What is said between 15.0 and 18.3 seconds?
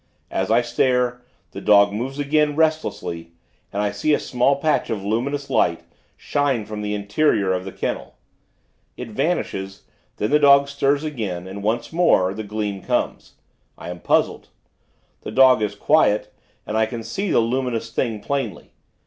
The dog is quiet, and I can see the luminous thing,